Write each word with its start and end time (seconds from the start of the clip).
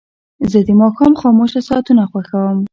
زه 0.51 0.59
د 0.67 0.69
ماښام 0.81 1.13
خاموشه 1.21 1.61
ساعتونه 1.69 2.03
خوښوم. 2.11 2.57